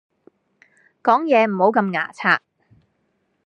[1.03, 2.41] 講嘢唔好咁牙擦